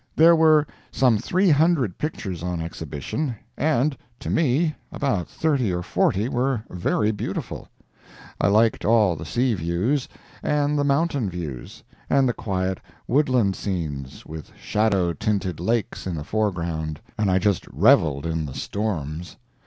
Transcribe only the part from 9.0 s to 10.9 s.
the sea views, and the